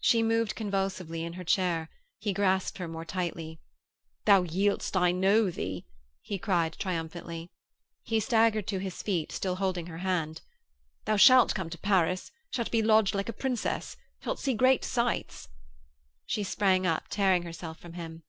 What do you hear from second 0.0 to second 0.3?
She